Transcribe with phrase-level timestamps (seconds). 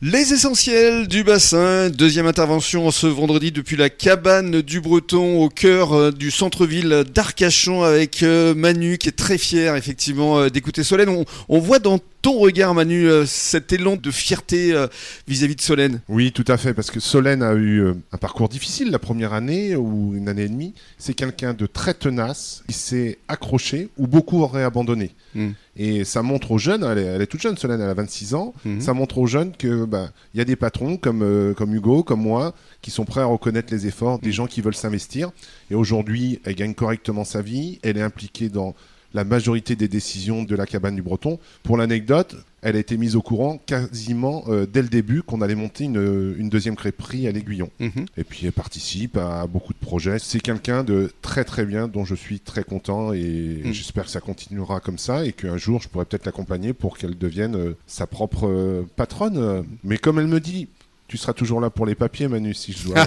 [0.00, 5.92] Les essentiels du bassin, deuxième intervention ce vendredi depuis la cabane du Breton au cœur
[5.92, 11.08] euh, du centre-ville d'Arcachon avec euh, Manu qui est très fier effectivement euh, d'écouter Solène.
[11.08, 14.74] On, on voit dans ton regard Manu cet élan de fierté
[15.26, 16.00] vis-à-vis de Solène.
[16.08, 19.76] Oui tout à fait parce que Solène a eu un parcours difficile la première année
[19.76, 20.74] ou une année et demie.
[20.98, 25.14] C'est quelqu'un de très tenace, il s'est accroché ou beaucoup auraient abandonné.
[25.34, 25.50] Hmm.
[25.76, 28.80] Et ça montre aux jeunes, elle est, toute jeune, Solène, elle a 26 ans, hmm.
[28.80, 32.22] ça montre aux jeunes que bah, y a des patrons comme, euh, comme Hugo, comme
[32.22, 34.32] moi, qui sont prêts à reconnaître les efforts des hmm.
[34.32, 35.30] gens qui veulent s'investir.
[35.70, 38.74] Et aujourd'hui, elle gagne correctement sa vie, elle est impliquée dans
[39.14, 41.38] la majorité des décisions de la cabane du Breton.
[41.62, 45.54] Pour l'anecdote, elle a été mise au courant quasiment euh, dès le début qu'on allait
[45.54, 47.70] monter une, deuxième crêperie à l'Aiguillon.
[47.78, 48.06] Mhm.
[48.16, 50.18] Et puis elle participe à beaucoup de projets.
[50.18, 53.72] C'est quelqu'un de très très bien dont je suis très content et mhm.
[53.72, 57.16] j'espère que ça continuera comme ça et qu'un jour je pourrai peut-être l'accompagner pour qu'elle
[57.16, 59.64] devienne euh, sa propre euh, patronne.
[59.84, 60.68] Mais comme elle me dit,
[61.08, 63.06] tu seras toujours là pour les papiers, Manu, si je dois.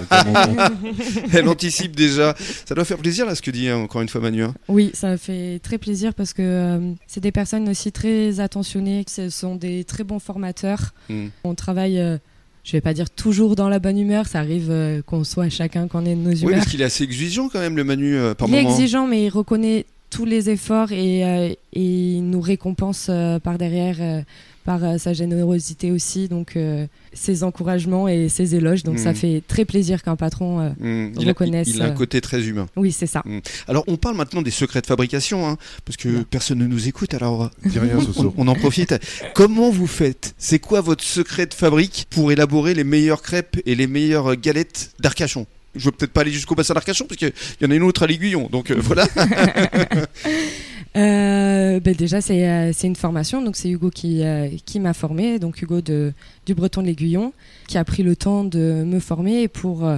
[1.32, 2.34] Elle anticipe déjà.
[2.66, 4.42] Ça doit faire plaisir, là, ce que dit hein, encore une fois Manu.
[4.42, 4.54] Hein.
[4.68, 9.30] Oui, ça fait très plaisir parce que euh, c'est des personnes aussi très attentionnées, ce
[9.30, 10.92] sont des très bons formateurs.
[11.08, 11.28] Hmm.
[11.44, 11.94] On travaille.
[11.94, 12.18] je euh,
[12.64, 15.86] je vais pas dire toujours dans la bonne humeur, ça arrive euh, qu'on soit chacun
[15.88, 16.44] qu'on ait nos humeurs.
[16.44, 19.24] Oui, parce qu'il est assez exigeant quand même, le Manu, par Il est exigeant, mais
[19.24, 23.10] il reconnaît tous les efforts et, et il nous récompense
[23.42, 24.24] par derrière
[24.64, 28.82] par euh, sa générosité aussi, donc euh, ses encouragements et ses éloges.
[28.82, 29.16] Donc ça mm.
[29.16, 31.18] fait très plaisir qu'un patron euh, mm.
[31.18, 31.68] reconnaisse.
[31.68, 32.66] Il a, un côté très humain.
[32.76, 33.22] Oui, c'est ça.
[33.24, 33.38] Mm.
[33.68, 37.14] Alors on parle maintenant des secrets de fabrication, hein, parce que personne ne nous écoute.
[37.14, 38.94] Alors rien, on, on, en profite.
[39.34, 40.34] Comment vous faites?
[40.38, 44.92] C'est quoi votre secret de fabrique pour élaborer les meilleures crêpes et les meilleures galettes
[45.00, 45.46] d'Arcachon?
[45.74, 48.02] Je veux peut-être pas aller jusqu'au bassin d'Arcachon parce qu'il y en a une autre
[48.02, 49.06] à l'Aiguillon, donc voilà.
[50.96, 53.42] Euh, ben déjà, euh, c'est une formation.
[53.42, 55.38] Donc, c'est Hugo qui, euh, qui m'a formé.
[55.38, 56.12] Donc, Hugo de,
[56.46, 57.32] du Breton de l'Aiguillon,
[57.68, 59.88] qui a pris le temps de me former pour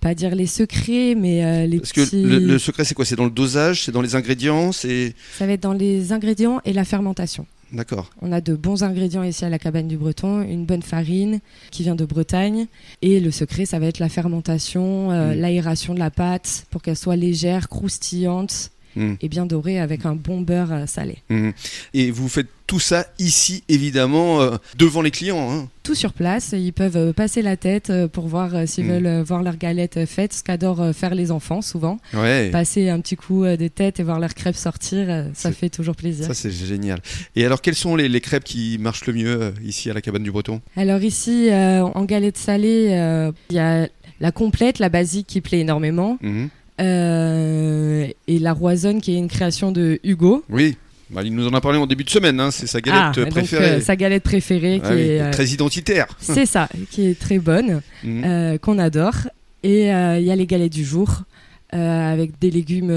[0.00, 3.04] pas dire les secrets, mais les Parce que le, secret, c'est quoi?
[3.04, 3.84] C'est dans le dosage?
[3.84, 4.72] C'est dans les ingrédients?
[4.72, 7.46] C'est Ça va être dans les ingrédients et la fermentation.
[7.72, 8.10] D'accord.
[8.20, 11.84] On a de bons ingrédients ici à la cabane du Breton, une bonne farine qui
[11.84, 12.66] vient de Bretagne.
[13.00, 15.32] Et le secret, ça va être la fermentation, mm.
[15.40, 19.14] l'aération de la pâte pour qu'elle soit légère, croustillante Mm.
[19.20, 21.18] et bien doré avec un bon beurre euh, salé.
[21.30, 21.50] Mm.
[21.94, 25.50] Et vous faites tout ça ici, évidemment, euh, devant les clients.
[25.50, 25.68] Hein.
[25.82, 26.54] Tout sur place.
[26.56, 28.88] Ils peuvent euh, passer la tête pour voir s'ils mm.
[28.88, 31.98] veulent voir leur galette faite, ce qu'adorent faire les enfants souvent.
[32.12, 36.26] Passer un petit coup de tête et voir leurs crêpes sortir, ça fait toujours plaisir.
[36.26, 37.00] Ça, c'est génial.
[37.36, 40.30] Et alors, quelles sont les, crêpes qui marchent le mieux ici à la cabane du
[40.30, 40.60] Breton?
[40.76, 43.88] Alors, ici, en galette salée, il y a
[44.20, 46.18] la complète, la basique qui plaît énormément.
[46.22, 46.48] Mm-hmm.
[46.80, 47.11] Euh,
[48.32, 50.44] et La Roisonne, qui est une création de Hugo.
[50.48, 50.76] Oui.
[51.10, 52.50] Bah, il nous en a parlé en début de semaine, hein.
[52.50, 53.64] c'est sa galette ah, préférée.
[53.64, 56.06] Euh, sa galette préférée qui est euh, très identitaire.
[56.20, 58.58] C'est ça, qui est très bonne, mhm.
[58.60, 59.28] qu'on adore.
[59.62, 61.24] Et il y a les galettes du jour.
[61.70, 62.92] avec des légumes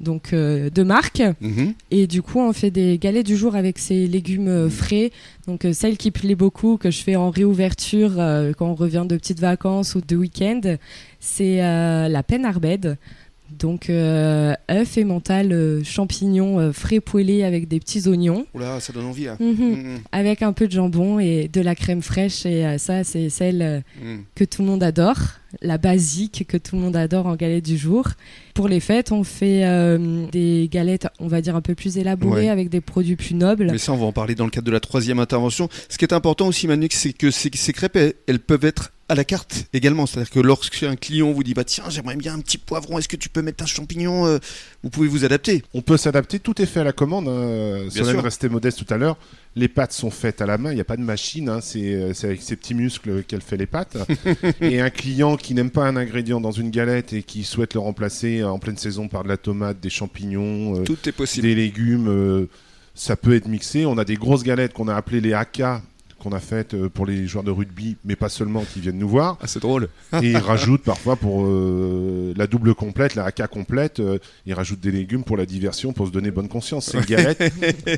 [0.00, 1.74] donc de marque mhm.
[1.90, 4.70] et du coup on fait des galettes du jour avec ces légumes mhm.
[4.70, 5.10] frais
[5.46, 8.12] donc celle qui plaît beaucoup que je fais en réouverture
[8.56, 10.78] quand on revient de petites vacances ou de week-end
[11.20, 12.96] c'est euh, la peine arbède.
[13.56, 18.46] Donc euh, œuf et mental, euh, champignons frais poêlés avec des petits oignons.
[18.54, 19.28] Oula, ça donne envie.
[19.28, 19.36] Hein.
[19.40, 19.54] Mhm.
[19.54, 19.98] Mm, mm.
[20.12, 22.46] Avec un peu de jambon et de la crème fraîche.
[22.46, 24.18] Et ça, c'est celle mm.
[24.34, 25.18] que tout le monde adore.
[25.62, 28.08] La basique que tout le monde adore en galette du jour.
[28.52, 29.64] Pour les fêtes, on fait
[30.30, 33.68] des galettes, on va dire, un peu plus élaborées avec des produits plus nobles.
[33.70, 35.70] Mais ça, on va en parler dans le cadre de la troisième intervention.
[35.88, 39.14] Ce qui est important aussi, Manu, c'est que ces, ces crêpes, elles peuvent être à
[39.14, 40.06] la carte également.
[40.06, 43.16] C'est-à-dire que lorsqu'un client vous dit bah tiens j'aimerais bien un petit poivron, est-ce que
[43.16, 44.38] tu peux mettre un champignon euh,
[44.82, 45.62] Vous pouvez vous adapter.
[45.74, 47.28] On peut s'adapter, tout est fait à la commande.
[47.28, 47.88] Hein.
[47.90, 49.16] Solène restait modeste tout à l'heure.
[49.56, 51.60] Les pâtes sont faites à la main, il n'y a pas de machine, hein.
[51.76, 53.96] euh, c'est avec ses petits muscles qu'elle fait les pâtes.
[54.60, 57.80] et un client qui n'aime pas un ingrédient dans une galette et qui souhaite le
[57.80, 61.48] remplacer en pleine saison par de la tomate, des champignons, euh, tout est possible.
[61.48, 62.48] des légumes,
[62.94, 63.86] ça peut être mixé.
[63.86, 65.82] On a des grosses galettes qu'on a appelées les haka
[66.18, 69.08] qu'on a faite euh, pour les joueurs de rugby, mais pas seulement, qui viennent nous
[69.08, 69.38] voir.
[69.40, 69.88] Ah, c'est drôle.
[70.22, 74.80] et ils rajoutent parfois pour euh, la double complète, la AK complète, euh, ils rajoutent
[74.80, 76.86] des légumes pour la diversion, pour se donner bonne conscience.
[76.86, 77.42] C'est une galette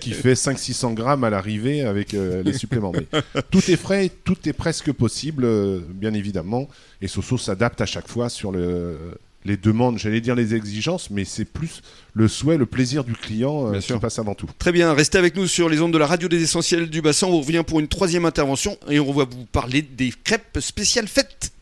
[0.00, 2.93] qui fait 500-600 grammes à l'arrivée avec les suppléments.
[2.93, 3.06] Mais
[3.50, 5.46] tout est frais, tout est presque possible,
[5.94, 6.69] bien évidemment.
[7.00, 8.96] Et Soso s'adapte à chaque fois sur le
[9.44, 11.82] les demandes, j'allais dire les exigences, mais c'est plus
[12.12, 14.48] le souhait, le plaisir du client euh, qui passe avant tout.
[14.58, 17.26] Très bien, restez avec nous sur les ondes de la radio des essentiels du bassin.
[17.26, 21.52] On revient pour une troisième intervention et on va vous parler des crêpes spéciales fêtes.